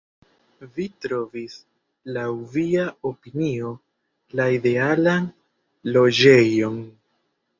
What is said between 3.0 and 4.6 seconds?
opinio, la